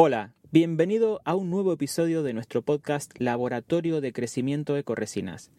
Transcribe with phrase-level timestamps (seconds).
[0.00, 5.50] Hola, bienvenido a un nuevo episodio de nuestro podcast Laboratorio de Crecimiento Ecoresinas.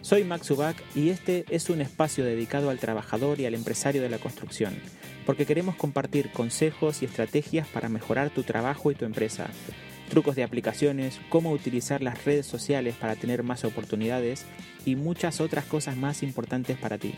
[0.00, 4.08] Soy Max Ubach y este es un espacio dedicado al trabajador y al empresario de
[4.08, 4.74] la construcción,
[5.26, 9.46] porque queremos compartir consejos y estrategias para mejorar tu trabajo y tu empresa,
[10.10, 14.44] trucos de aplicaciones, cómo utilizar las redes sociales para tener más oportunidades
[14.84, 17.14] y muchas otras cosas más importantes para ti.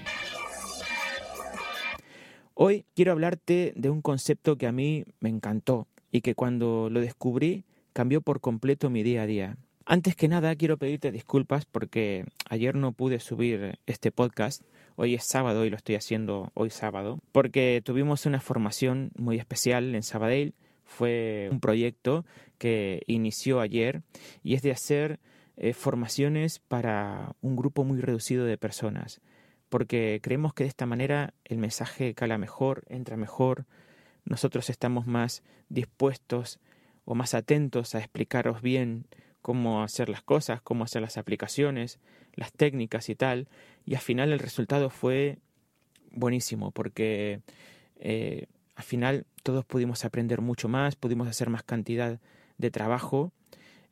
[2.58, 7.02] Hoy quiero hablarte de un concepto que a mí me encantó y que cuando lo
[7.02, 9.58] descubrí cambió por completo mi día a día.
[9.84, 14.62] Antes que nada quiero pedirte disculpas porque ayer no pude subir este podcast.
[14.94, 19.94] Hoy es sábado y lo estoy haciendo hoy sábado porque tuvimos una formación muy especial
[19.94, 20.54] en Sabadell.
[20.86, 22.24] Fue un proyecto
[22.56, 24.00] que inició ayer
[24.42, 25.20] y es de hacer
[25.58, 29.20] eh, formaciones para un grupo muy reducido de personas
[29.68, 33.66] porque creemos que de esta manera el mensaje cala mejor, entra mejor,
[34.24, 36.60] nosotros estamos más dispuestos
[37.04, 39.06] o más atentos a explicaros bien
[39.42, 42.00] cómo hacer las cosas, cómo hacer las aplicaciones,
[42.34, 43.48] las técnicas y tal,
[43.84, 45.38] y al final el resultado fue
[46.10, 47.40] buenísimo, porque
[48.00, 52.20] eh, al final todos pudimos aprender mucho más, pudimos hacer más cantidad
[52.58, 53.32] de trabajo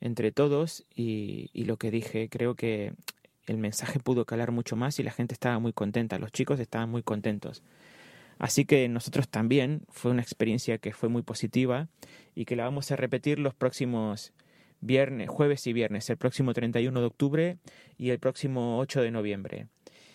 [0.00, 2.92] entre todos y, y lo que dije, creo que
[3.46, 6.90] el mensaje pudo calar mucho más y la gente estaba muy contenta, los chicos estaban
[6.90, 7.62] muy contentos.
[8.38, 11.88] Así que nosotros también fue una experiencia que fue muy positiva
[12.34, 14.32] y que la vamos a repetir los próximos
[14.80, 17.58] viernes, jueves y viernes, el próximo 31 de octubre
[17.96, 19.66] y el próximo 8 de noviembre.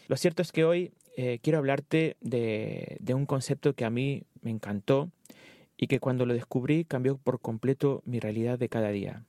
[0.08, 4.24] Lo cierto es que hoy eh, quiero hablarte de, de un concepto que a mí
[4.42, 5.10] me encantó
[5.78, 9.24] y que cuando lo descubrí cambió por completo mi realidad de cada día.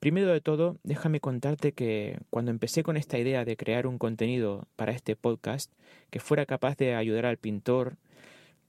[0.00, 4.68] Primero de todo, déjame contarte que cuando empecé con esta idea de crear un contenido
[4.76, 5.72] para este podcast
[6.10, 7.96] que fuera capaz de ayudar al pintor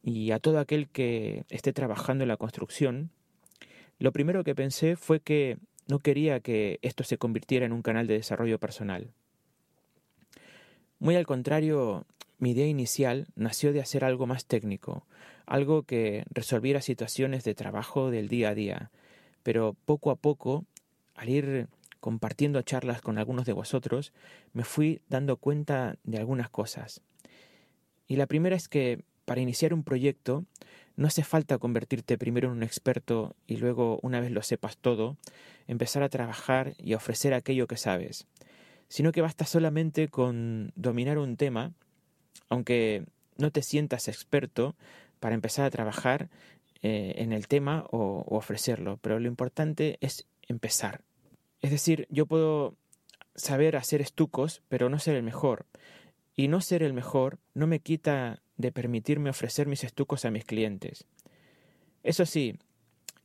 [0.02, 3.12] y a todo aquel que esté trabajando en la construcción,
[4.00, 5.58] lo primero que pensé fue que
[5.88, 9.12] no quería que esto se convirtiera en un canal de desarrollo personal.
[10.98, 12.08] Muy al contrario,
[12.40, 15.06] mi idea inicial nació de hacer algo más técnico,
[15.46, 18.92] algo que resolviera situaciones de trabajo del día a día,
[19.44, 20.66] pero poco a poco
[21.20, 21.68] al ir
[22.00, 24.14] compartiendo charlas con algunos de vosotros,
[24.54, 27.02] me fui dando cuenta de algunas cosas.
[28.08, 30.46] Y la primera es que para iniciar un proyecto
[30.96, 35.18] no hace falta convertirte primero en un experto y luego, una vez lo sepas todo,
[35.68, 38.28] empezar a trabajar y a ofrecer aquello que sabes,
[38.88, 41.74] sino que basta solamente con dominar un tema,
[42.48, 43.04] aunque
[43.38, 44.76] no te sientas experto,
[45.20, 46.30] para empezar a trabajar
[46.82, 51.02] eh, en el tema o ofrecerlo, pero lo importante es empezar.
[51.62, 52.76] Es decir, yo puedo
[53.36, 55.66] saber hacer estucos, pero no ser el mejor.
[56.36, 60.46] Y no ser el mejor no me quita de permitirme ofrecer mis estucos a mis
[60.46, 61.06] clientes.
[62.04, 62.58] Eso sí,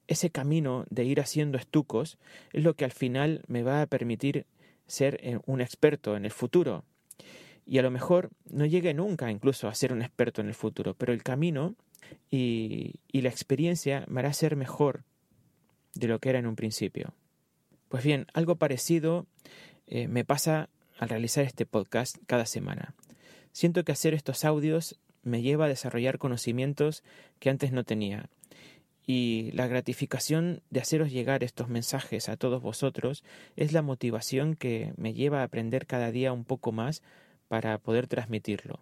[0.07, 2.19] ese camino de ir haciendo estucos
[2.53, 4.47] es lo que al final me va a permitir
[4.87, 6.85] ser eh, un experto en el futuro.
[7.67, 10.95] Y a lo mejor no llegue nunca incluso a ser un experto en el futuro,
[10.95, 11.75] pero el camino
[12.31, 15.05] y, y la experiencia me hará ser mejor
[15.95, 17.15] de lo que era en un principio.
[17.95, 19.25] Pues bien, algo parecido
[19.87, 20.69] eh, me pasa
[20.99, 22.93] al realizar este podcast cada semana.
[23.53, 27.05] Siento que hacer estos audios me lleva a desarrollar conocimientos
[27.39, 28.29] que antes no tenía.
[29.07, 33.23] Y la gratificación de haceros llegar estos mensajes a todos vosotros
[33.55, 37.01] es la motivación que me lleva a aprender cada día un poco más
[37.47, 38.81] para poder transmitirlo.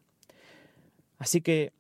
[1.19, 1.75] Así que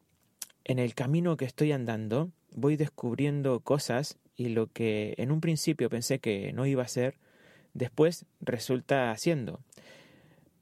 [0.64, 5.88] en el camino que estoy andando voy descubriendo cosas y lo que en un principio
[5.88, 7.14] pensé que no iba a ser,
[7.74, 9.60] después resulta haciendo.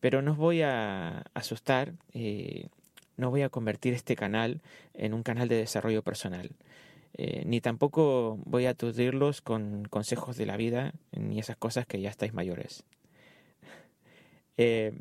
[0.00, 2.68] Pero no os voy a asustar, eh,
[3.16, 4.60] no voy a convertir este canal
[4.94, 6.50] en un canal de desarrollo personal.
[7.14, 12.00] Eh, ni tampoco voy a aturdirlos con consejos de la vida, ni esas cosas que
[12.00, 12.84] ya estáis mayores.
[14.62, 14.92] Eh,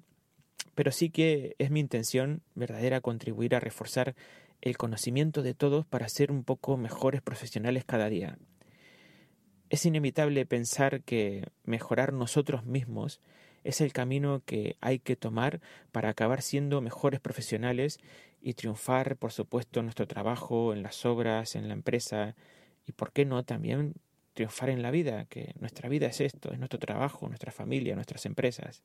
[0.73, 4.15] pero sí que es mi intención verdadera contribuir a reforzar
[4.61, 8.37] el conocimiento de todos para ser un poco mejores profesionales cada día.
[9.69, 13.19] Es inevitable pensar que mejorar nosotros mismos
[13.63, 15.61] es el camino que hay que tomar
[15.91, 17.99] para acabar siendo mejores profesionales
[18.41, 22.35] y triunfar, por supuesto, en nuestro trabajo, en las obras, en la empresa
[22.87, 23.93] y, ¿por qué no?, también
[24.33, 28.25] triunfar en la vida, que nuestra vida es esto, es nuestro trabajo, nuestra familia, nuestras
[28.25, 28.81] empresas.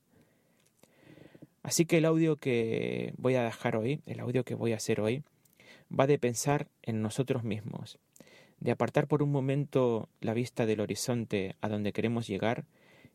[1.63, 5.01] Así que el audio que voy a dejar hoy, el audio que voy a hacer
[5.01, 5.23] hoy,
[5.89, 7.99] va de pensar en nosotros mismos,
[8.61, 12.65] de apartar por un momento la vista del horizonte a donde queremos llegar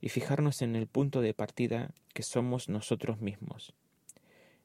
[0.02, 3.74] y fijarnos en el punto de partida que somos nosotros mismos.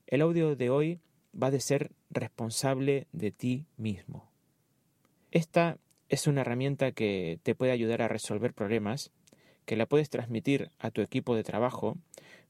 [0.06, 1.00] El audio de hoy
[1.40, 4.30] va de ser responsable de ti mismo.
[5.30, 5.78] Esta
[6.08, 9.10] es una herramienta que te puede ayudar a resolver problemas,
[9.64, 11.96] que la puedes transmitir a tu equipo de trabajo,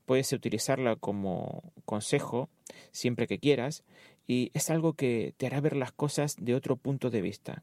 [0.04, 2.48] puedes utilizarla como consejo
[2.92, 3.84] siempre que quieras
[4.26, 7.62] y es algo que te hará ver las cosas de otro punto de vista.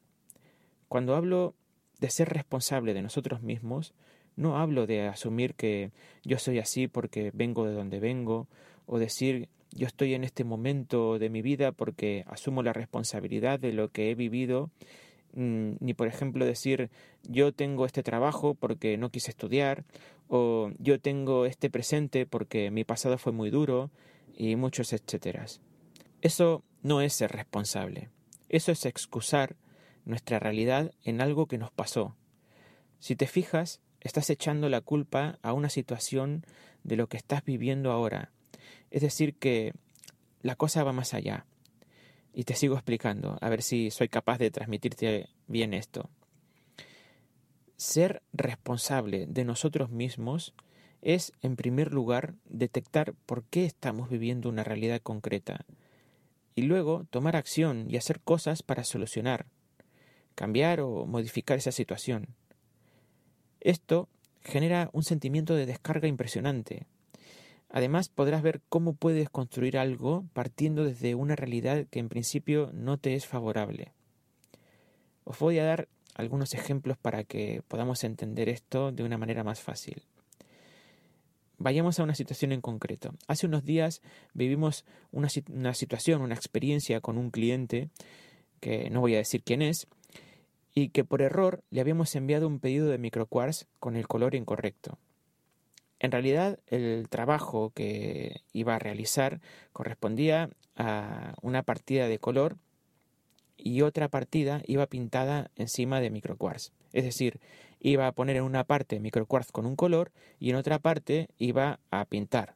[0.92, 1.56] Cuando hablo
[2.02, 3.94] de ser responsable de nosotros mismos,
[4.36, 5.94] no hablo de asumir que
[6.26, 8.50] yo soy así porque vengo de donde vengo,
[8.88, 13.72] o decir yo estoy en este momento de mi vida porque asumo la responsabilidad de
[13.72, 14.70] lo que he vivido,
[15.32, 16.90] mm, ni por ejemplo decir
[17.24, 19.86] yo tengo este trabajo porque no quise estudiar,
[20.28, 23.92] o yo tengo este presente porque mi pasado fue muy duro,
[24.36, 25.62] y muchos etcéteras.
[26.22, 28.10] Eso no es ser responsable,
[28.50, 29.56] eso es excusar
[30.06, 32.16] nuestra realidad en algo que nos pasó.
[33.00, 36.46] Si te fijas, estás echando la culpa a una situación
[36.84, 38.32] de lo que estás viviendo ahora.
[38.90, 39.74] Es decir, que
[40.42, 41.46] la cosa va más allá.
[42.34, 46.10] Y te sigo explicando, a ver si soy capaz de transmitirte bien esto.
[47.76, 50.54] Ser responsable de nosotros mismos
[51.02, 55.66] es, en primer lugar, detectar por qué estamos viviendo una realidad concreta
[56.56, 59.48] y luego tomar acción y hacer cosas para solucionar,
[60.36, 62.28] cambiar o modificar esa situación.
[63.60, 64.10] Esto
[64.42, 66.88] genera un sentimiento de descarga impresionante.
[67.70, 72.98] Además podrás ver cómo puedes construir algo partiendo desde una realidad que en principio no
[72.98, 73.94] te es favorable.
[75.24, 79.62] Os voy a dar algunos ejemplos para que podamos entender esto de una manera más
[79.62, 80.04] fácil.
[81.58, 83.14] Vayamos a una situación en concreto.
[83.28, 84.02] Hace unos días
[84.34, 87.90] vivimos una, una, situación, una experiencia con un cliente,
[88.60, 89.88] que no voy a decir quién es,
[90.74, 94.98] y que por error le habíamos enviado un pedido de microquartz con el color incorrecto.
[96.00, 99.40] En realidad, el trabajo que iba a realizar
[99.72, 102.58] correspondía a una partida de color
[103.56, 106.72] y otra partida iba pintada encima de microquartz.
[106.94, 107.40] Es decir,
[107.80, 111.80] iba a poner en una parte microquartz con un color y en otra parte iba
[111.92, 112.56] a pintar.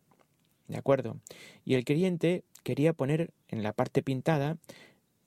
[0.67, 1.17] ¿De acuerdo?
[1.63, 4.57] Y el cliente quería poner en la parte pintada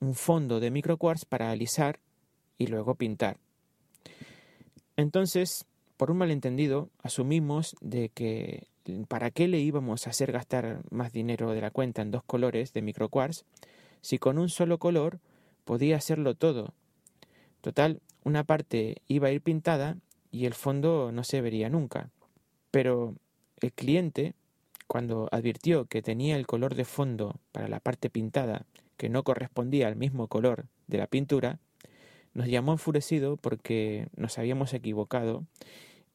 [0.01, 1.99] un fondo de microquartz para alisar
[2.59, 3.37] y luego pintar.
[4.95, 5.65] Entonces,
[5.97, 8.67] por un malentendido, asumimos de que
[9.07, 12.73] para qué le íbamos a hacer gastar más dinero de la cuenta en dos colores
[12.73, 13.43] de microquartz
[14.01, 15.19] si con un solo color
[15.65, 16.73] podía hacerlo todo.
[17.61, 19.97] Total, una parte iba a ir pintada
[20.31, 22.09] y el fondo no se vería nunca.
[22.71, 23.15] Pero
[23.59, 24.33] el cliente,
[24.87, 28.65] cuando advirtió que tenía el color de fondo para la parte pintada
[28.97, 31.59] que no correspondía al mismo color de la pintura,
[32.33, 35.45] nos llamó enfurecido porque nos habíamos equivocado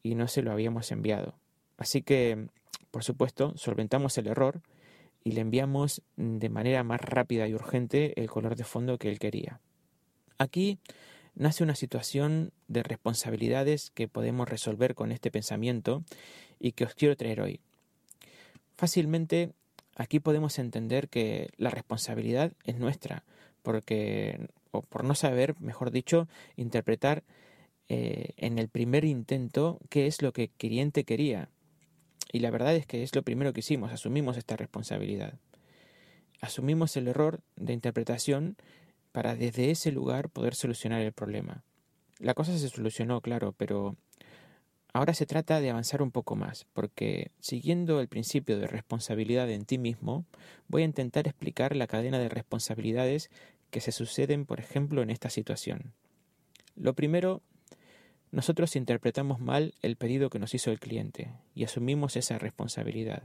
[0.02, 1.34] y no se lo habíamos enviado.
[1.76, 2.48] Así que,
[2.90, 4.60] por supuesto, solventamos el error
[5.24, 9.18] y le enviamos de manera más rápida y urgente el color de fondo que él
[9.18, 9.60] quería.
[10.38, 10.78] Aquí
[11.34, 16.04] nace una situación de responsabilidades que podemos resolver con este pensamiento
[16.60, 17.60] y que os quiero traer hoy.
[18.76, 19.52] Fácilmente
[19.96, 23.24] aquí podemos entender que la responsabilidad es nuestra,
[23.62, 27.22] porque o por no saber, mejor dicho, interpretar
[27.88, 31.48] eh, en el primer intento qué es lo que el cliente quería.
[32.32, 35.38] Y la verdad es que es lo primero que hicimos, asumimos esta responsabilidad.
[36.40, 38.56] Asumimos el error de interpretación
[39.12, 41.62] para desde ese lugar poder solucionar el problema.
[42.18, 43.96] La cosa se solucionó, claro, pero
[44.92, 49.64] ahora se trata de avanzar un poco más, porque siguiendo el principio de responsabilidad en
[49.64, 50.24] ti mismo,
[50.68, 53.30] voy a intentar explicar la cadena de responsabilidades
[53.74, 55.94] que se suceden, por ejemplo, en esta situación.
[56.76, 57.42] Lo primero,
[58.30, 63.24] nosotros interpretamos mal el pedido que nos hizo el cliente y asumimos esa responsabilidad.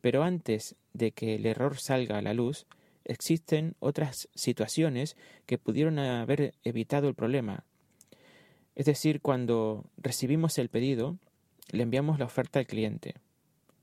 [0.00, 2.64] Pero antes de que el error salga a la luz,
[3.04, 7.64] existen otras situaciones que pudieron haber evitado el problema.
[8.74, 11.18] Es decir, cuando recibimos el pedido,
[11.72, 13.16] le enviamos la oferta al cliente.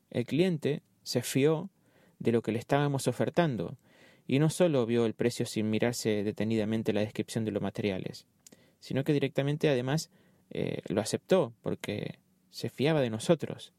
[0.10, 1.70] El cliente se fió
[2.18, 3.78] de lo que le estábamos ofertando
[4.30, 8.28] y no solo vio el precio sin mirarse detenidamente la descripción de los materiales,
[8.80, 10.12] sino que directamente además
[10.52, 12.20] eh, lo aceptó porque
[12.52, 13.74] se fiaba de nosotros.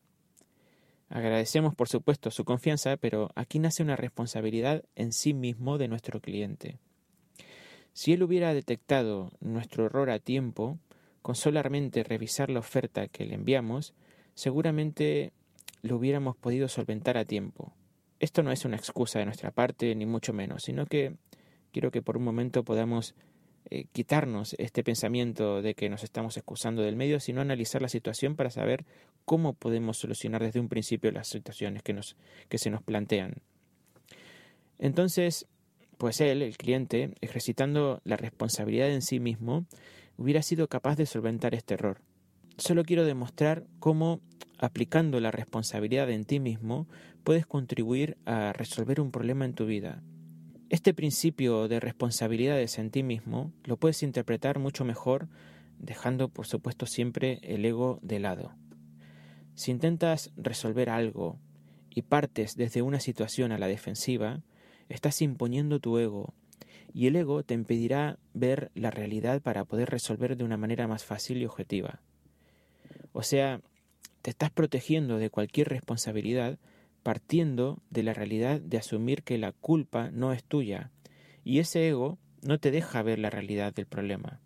[1.09, 6.21] Agradecemos por supuesto su confianza, pero aquí nace una responsabilidad en sí mismo de nuestro
[6.21, 6.79] cliente.
[7.93, 10.81] Si él hubiera detectado nuestro error a tiempo,
[11.23, 13.95] con solamente revisar la oferta que le enviamos,
[14.35, 15.33] seguramente
[15.83, 17.73] lo hubiéramos podido solventar a tiempo.
[18.21, 21.17] Esto no es una excusa de nuestra parte, ni mucho menos, sino que
[21.73, 23.15] quiero que por un momento podamos
[23.71, 28.37] eh, quitarnos este pensamiento de que nos estamos excusando del medio, sino analizar la situación
[28.37, 28.85] para saber
[29.25, 32.17] cómo podemos solucionar desde un principio las situaciones que, nos,
[32.49, 33.37] que se nos plantean.
[34.79, 35.47] Entonces,
[35.97, 39.65] pues él, el cliente, ejercitando la responsabilidad en sí mismo,
[40.19, 42.03] hubiera sido capaz de solventar este error.
[42.61, 44.21] Solo quiero demostrar cómo,
[44.59, 46.87] aplicando la responsabilidad en ti mismo,
[47.25, 50.03] puedes contribuir a resolver un problema en tu vida.
[50.69, 55.27] Este principio de responsabilidades en ti mismo lo puedes interpretar mucho mejor
[55.79, 58.53] dejando por supuesto siempre el ego de lado.
[59.55, 61.39] Si intentas resolver algo
[61.89, 64.43] y partes desde una situación a la defensiva,
[64.91, 66.35] estás imponiendo tu ego
[66.93, 71.07] y el ego te impedirá ver la realidad para poder resolver de una manera más
[71.07, 72.03] fácil y objetiva.
[73.13, 73.61] O sea,
[74.23, 76.59] te estás protegiendo de cualquier responsabilidad
[77.03, 80.91] partiendo de la realidad de asumir que la culpa no es tuya
[81.45, 84.41] y ese ego no te deja ver la realidad del problema.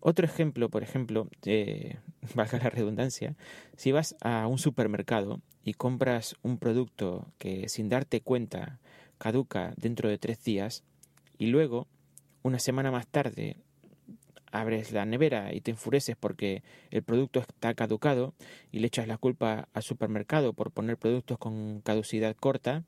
[0.00, 1.98] Otro ejemplo, por ejemplo, eh,
[2.34, 3.36] valga la redundancia,
[3.76, 8.80] si vas a un supermercado y compras un producto que sin darte cuenta
[9.18, 10.82] caduca dentro de tres días
[11.38, 11.86] y luego,
[12.42, 13.58] una semana más tarde,
[14.52, 18.34] abres la nevera y te enfureces porque el producto está caducado
[18.70, 22.84] y le echas la culpa al supermercado por poner productos con caducidad corta,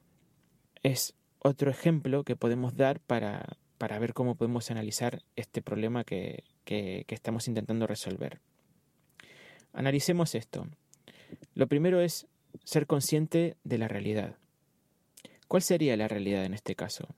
[0.83, 6.45] es otro ejemplo que podemos dar para, para ver cómo podemos analizar este problema que,
[6.65, 8.41] que, estamos intentando resolver.
[9.73, 10.67] Analicemos esto.
[11.55, 12.27] Lo primero es
[12.65, 14.37] ser consciente de la realidad.
[15.49, 17.09] ¿Cuál sería la realidad en este caso?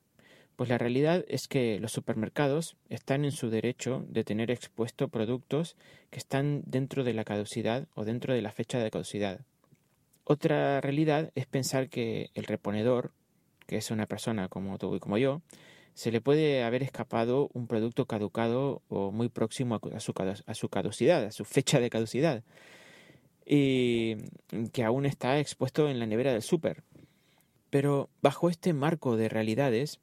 [0.57, 5.77] Pues la realidad es que los supermercados están en su derecho de tener expuesto productos
[6.11, 9.41] que están dentro de la caducidad o dentro de la fecha de caducidad.
[10.25, 13.13] Otra realidad es pensar que el reponedor,
[13.67, 15.43] que es una persona como tú y como yo,
[15.93, 21.33] se le puede haber escapado un producto caducado o muy próximo a su, caducidad, a
[21.33, 22.43] su fecha de caducidad,
[23.47, 24.17] y
[24.73, 26.83] que aún está expuesto en la nevera del súper.
[27.71, 30.01] Pero bajo este marco de realidades,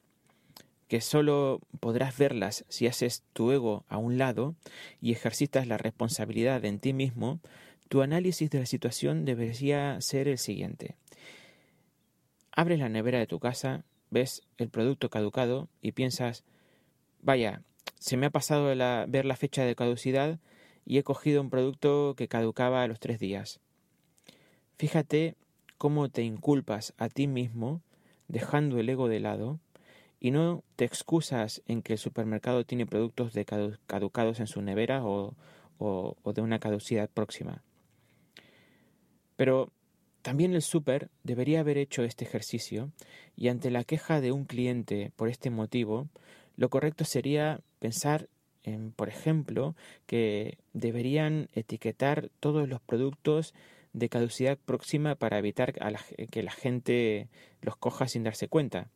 [0.87, 4.55] que solo podrás verlas si haces tu ego a un lado
[5.01, 7.39] y ejercitas la responsabilidad en ti mismo,
[7.89, 10.95] tu análisis de la situación debería ser el siguiente.
[12.51, 16.43] Abres la nevera de tu casa ves el producto caducado y piensas,
[17.21, 17.63] vaya,
[17.99, 20.39] se me ha pasado ver la fecha de caducidad
[20.85, 23.59] y he cogido un producto que caducaba a los tres días.
[24.77, 25.35] Fíjate
[25.77, 27.81] cómo te inculpas a ti mismo
[28.27, 29.59] dejando el ego de lado
[30.23, 33.33] y no te excusas en que el supermercado tiene productos
[33.85, 35.35] caducados en su nevera o,
[35.77, 37.61] o de una caducidad próxima.
[39.35, 39.73] Pero
[40.21, 42.89] también el súper debería haber hecho este ejercicio
[43.35, 46.07] y ante la queja de un cliente por este motivo,
[46.55, 48.29] lo correcto sería pensar
[48.63, 49.75] en, por ejemplo,
[50.05, 53.53] que deberían etiquetar todos los productos
[53.91, 57.27] de caducidad próxima para evitar que la gente
[57.61, 58.89] los coja sin darse cuenta.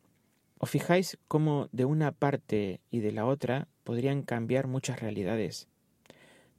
[0.59, 5.67] ¿Os fijáis cómo de una parte y de la otra podrían cambiar muchas realidades?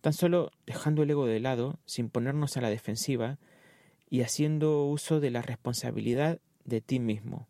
[0.00, 3.38] Tan solo dejando el ego de lado, sin ponernos a la defensiva,
[4.08, 7.48] y haciendo uso de la responsabilidad de ti mismo.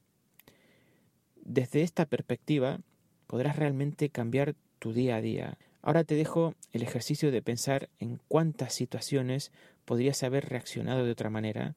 [1.36, 2.80] Desde esta perspectiva
[3.26, 5.58] podrás realmente cambiar tu día a día.
[5.82, 9.52] Ahora te dejo el ejercicio de pensar en cuántas situaciones
[9.84, 11.76] podrías haber reaccionado de otra manera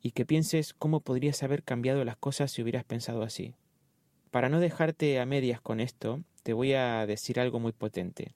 [0.00, 3.54] y que pienses cómo podrías haber cambiado las cosas si hubieras pensado así.
[4.30, 8.32] Para no dejarte a medias con esto, te voy a decir algo muy potente.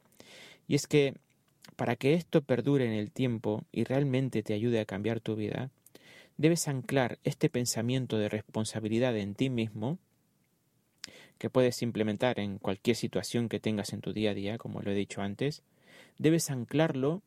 [0.67, 1.15] Y es que
[1.77, 5.71] para que esto perdure en el tiempo y realmente te ayude a cambiar tu vida,
[6.37, 9.99] debes anclar este pensamiento de responsabilidad en ti mismo,
[11.39, 14.91] que puedes implementar en cualquier situación que tengas en tu día a día, como lo
[14.91, 15.63] he dicho antes,
[16.19, 17.23] debes anclarlo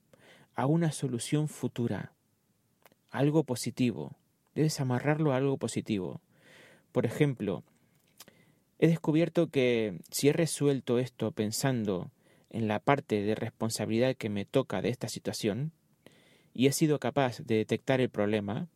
[0.56, 2.14] a una solución futura,
[3.10, 4.16] algo positivo,
[4.54, 6.22] debes amarrarlo a algo positivo.
[6.92, 7.64] Por ejemplo,
[8.84, 12.12] he descubierto que si he resuelto esto pensando
[12.50, 15.72] en la parte de responsabilidad que me toca de esta situación
[16.54, 18.68] y he sido capaz de detectar el problema,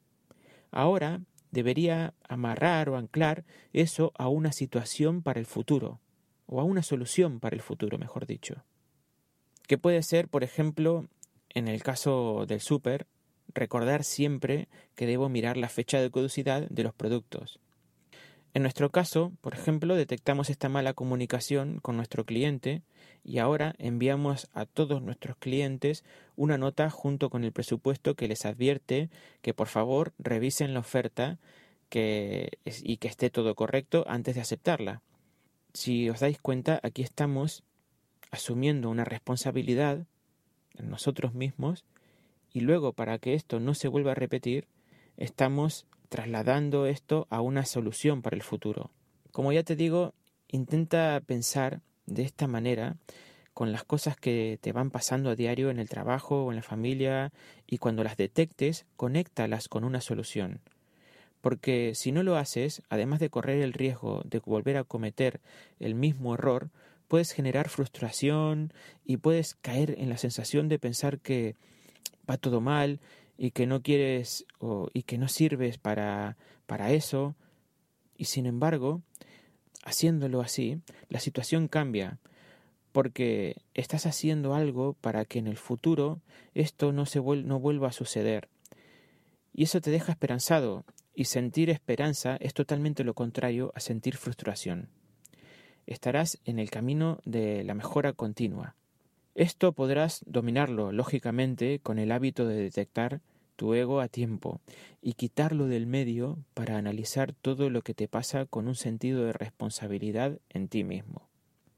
[0.71, 1.19] ahora
[1.51, 5.99] debería amarrar o anclar eso a una situación para el futuro,
[6.45, 8.63] o a una solución para el futuro, mejor dicho.
[9.67, 11.05] Que puede ser, por ejemplo,
[11.49, 13.07] en el caso del súper,
[13.53, 17.59] recordar siempre que debo mirar la fecha de caducidad de los productos.
[18.57, 22.81] En nuestro caso, por ejemplo, detectamos esta mala comunicación con nuestro cliente
[23.23, 26.03] y ahora enviamos a todos nuestros clientes
[26.35, 29.11] una nota junto con el presupuesto que les advierte
[29.43, 31.37] que por favor revisen la oferta
[31.91, 35.03] y que esté todo correcto antes de aceptarla.
[35.75, 37.63] Si os dais cuenta, aquí estamos
[38.31, 40.07] asumiendo una responsabilidad
[40.73, 41.85] en nosotros mismos
[42.51, 44.67] y luego para que esto no se vuelva a repetir,
[45.15, 48.91] estamos trasladando esto a una solución para el futuro.
[49.31, 50.13] Como ya te digo,
[50.47, 52.97] intenta pensar de esta manera
[53.53, 56.61] con las cosas que te van pasando a diario en el trabajo o en la
[56.61, 57.31] familia
[57.65, 60.61] y cuando las detectes, conéctalas con una solución.
[61.41, 65.41] Porque si no lo haces, además de correr el riesgo de volver a cometer
[65.79, 66.69] el mismo error,
[67.07, 68.73] puedes generar frustración
[69.03, 71.55] y puedes caer en la sensación de pensar que
[72.29, 72.99] va todo mal
[73.37, 77.35] y que no quieres o, y que no sirves para, para eso.
[78.17, 79.01] Y sin embargo,
[79.83, 82.19] haciéndolo así, la situación cambia
[82.91, 86.19] porque estás haciendo algo para que en el futuro
[86.55, 88.49] esto no, se no vuelva a suceder.
[89.53, 94.89] Y eso te deja esperanzado, y sentir esperanza es totalmente lo contrario a sentir frustración.
[95.87, 98.75] Estarás en el camino de la mejora continua.
[99.37, 103.21] Esto podrás dominarlo, lógicamente, con el hábito de detectar
[103.55, 104.61] tu ego a tiempo
[104.99, 109.33] y quitarlo del medio para analizar todo lo que te pasa con un sentido de
[109.33, 111.29] responsabilidad en ti mismo.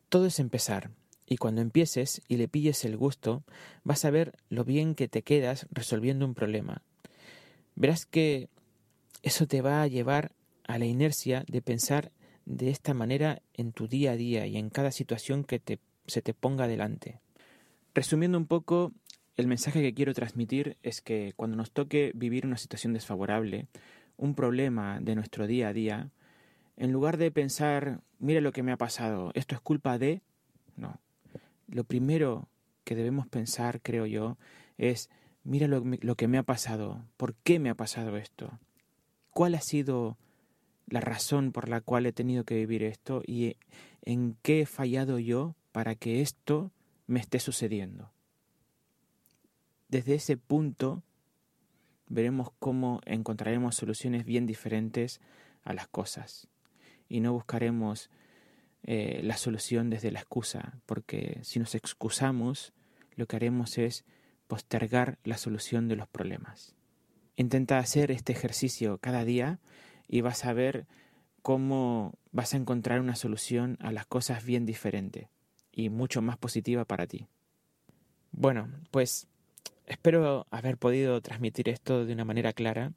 [0.08, 0.92] Todo es empezar,
[1.26, 3.44] y cuando empieces y le pilles el gusto,
[3.84, 6.82] vas a ver lo bien que te quedas resolviendo un problema.
[7.76, 8.48] Verás que
[9.22, 10.32] eso te va a llevar
[10.66, 12.14] a la inercia de pensar
[12.46, 16.22] de esta manera en tu día a día y en cada situación que te, se
[16.22, 17.20] te ponga delante.
[17.94, 18.92] Resumiendo un poco,
[19.36, 23.68] el mensaje que quiero transmitir es que cuando nos toque vivir una situación desfavorable,
[24.18, 26.10] un problema de nuestro día a día,
[26.78, 30.22] en lugar de pensar, mira lo que me ha pasado, esto es culpa de,
[30.76, 31.00] no,
[31.68, 32.48] lo primero
[32.84, 34.38] que debemos pensar, creo yo,
[34.78, 35.10] es,
[35.44, 35.84] mira lo,
[36.16, 38.60] que me ha pasado, ¿por qué me ha pasado esto?
[39.32, 40.18] ¿Cuál ha sido
[40.88, 43.58] la razón por la cual he tenido que vivir esto y
[44.04, 46.72] en qué he fallado yo para que esto
[47.10, 48.12] me esté sucediendo?
[49.88, 51.02] Desde ese punto
[52.08, 55.20] veremos cómo encontraremos soluciones bien diferentes
[55.64, 56.48] a las cosas
[57.08, 58.12] y no buscaremos
[58.84, 62.74] eh, la solución desde la excusa, porque si nos excusamos,
[63.16, 64.06] lo que haremos es
[64.48, 66.76] postergar la solución de los problemas.
[67.36, 69.60] Intenta hacer este ejercicio cada día
[70.08, 70.86] y vas a ver
[71.42, 75.30] cómo vas a encontrar una solución a las cosas bien diferente
[75.80, 77.28] y mucho más positiva para ti.
[78.32, 79.28] Bueno, pues
[79.86, 82.92] espero haber podido transmitir esto de una manera clara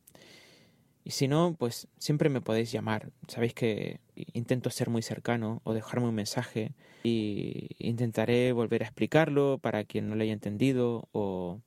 [1.05, 3.11] y si no, pues siempre me podéis llamar.
[3.29, 9.59] Sabéis que intento ser muy cercano o dejarme un mensaje y intentaré volver a explicarlo
[9.59, 11.61] para quien no lo haya entendido o,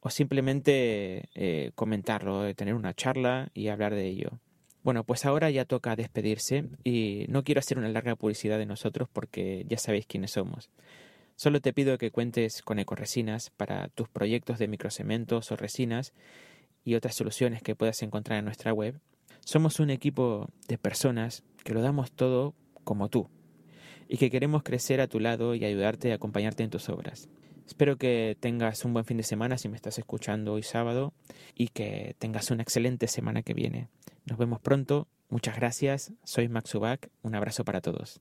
[0.00, 4.40] o simplemente eh, comentarlo, tener una charla y hablar de ello.
[4.82, 9.08] Bueno, pues ahora ya toca despedirse y no quiero hacer una larga publicidad de nosotros
[9.12, 10.70] porque ya sabéis quiénes somos.
[11.36, 16.12] Solo te pido que cuentes con Ecoresinas para tus proyectos de microcementos o resinas
[16.84, 19.00] y otras soluciones que puedas encontrar en nuestra web,
[19.44, 23.28] somos un equipo de personas que lo damos todo como tú
[24.08, 27.28] y que queremos crecer a tu lado y ayudarte a acompañarte en tus obras.
[27.70, 31.14] Espero que tengas un buen fin de semana si me estás escuchando hoy sábado
[31.54, 33.86] y que tengas una excelente semana que viene.
[34.26, 35.06] Nos vemos pronto.
[35.28, 36.12] Muchas gracias.
[36.24, 37.10] Soy Max Ubak.
[37.22, 38.20] Un abrazo para todos.